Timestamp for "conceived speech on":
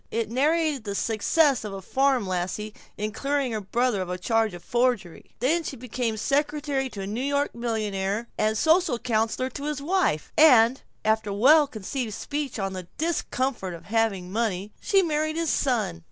11.67-12.73